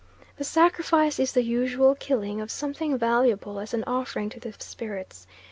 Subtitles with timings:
[0.37, 5.27] The sacrifice is the usual killing of something valuable as an offering to the spirits.